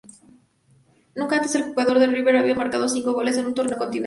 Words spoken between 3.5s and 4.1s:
torneo continental.